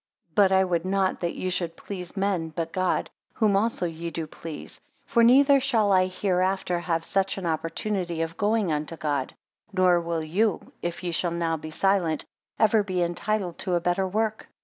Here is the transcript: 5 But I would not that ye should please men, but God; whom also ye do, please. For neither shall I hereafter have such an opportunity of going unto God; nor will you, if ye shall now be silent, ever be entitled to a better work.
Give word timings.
5 0.29 0.29
But 0.35 0.51
I 0.51 0.63
would 0.63 0.83
not 0.83 1.19
that 1.19 1.35
ye 1.35 1.51
should 1.51 1.77
please 1.77 2.17
men, 2.17 2.49
but 2.49 2.73
God; 2.73 3.11
whom 3.35 3.55
also 3.55 3.85
ye 3.85 4.09
do, 4.09 4.25
please. 4.25 4.81
For 5.05 5.23
neither 5.23 5.59
shall 5.59 5.91
I 5.91 6.07
hereafter 6.07 6.79
have 6.79 7.05
such 7.05 7.37
an 7.37 7.45
opportunity 7.45 8.23
of 8.23 8.35
going 8.35 8.71
unto 8.71 8.97
God; 8.97 9.35
nor 9.71 10.01
will 10.01 10.25
you, 10.25 10.73
if 10.81 11.03
ye 11.03 11.11
shall 11.11 11.29
now 11.29 11.55
be 11.55 11.69
silent, 11.69 12.25
ever 12.57 12.81
be 12.81 13.03
entitled 13.03 13.59
to 13.59 13.75
a 13.75 13.79
better 13.79 14.07
work. 14.07 14.49